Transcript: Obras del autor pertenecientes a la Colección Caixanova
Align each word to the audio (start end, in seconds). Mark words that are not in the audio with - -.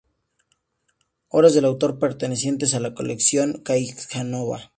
Obras 1.27 1.53
del 1.53 1.65
autor 1.65 1.99
pertenecientes 1.99 2.73
a 2.73 2.79
la 2.79 2.95
Colección 2.95 3.61
Caixanova 3.63 4.69